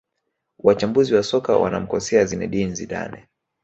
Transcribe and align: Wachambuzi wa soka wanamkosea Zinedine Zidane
Wachambuzi 0.59 1.13
wa 1.15 1.23
soka 1.23 1.57
wanamkosea 1.57 2.25
Zinedine 2.25 2.73
Zidane 2.75 3.27